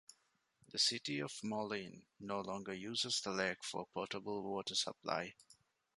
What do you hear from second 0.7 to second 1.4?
The city of